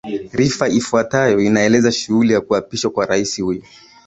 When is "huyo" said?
3.41-3.63